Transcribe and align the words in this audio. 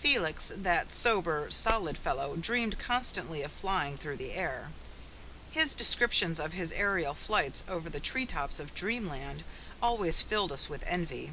Felix, 0.00 0.52
that 0.54 0.92
sober, 0.92 1.50
solid 1.50 1.98
fellow, 1.98 2.36
dreamed 2.36 2.78
constantly 2.78 3.42
of 3.42 3.50
flying 3.50 3.98
through 3.98 4.16
the 4.16 4.30
air. 4.30 4.70
His 5.50 5.74
descriptions 5.74 6.38
of 6.38 6.52
his 6.52 6.70
aerial 6.70 7.12
flights 7.14 7.64
over 7.66 7.90
the 7.90 7.98
tree 7.98 8.24
tops 8.24 8.60
of 8.60 8.72
dreamland 8.72 9.42
always 9.82 10.22
filled 10.22 10.52
us 10.52 10.68
with 10.68 10.84
envy. 10.86 11.32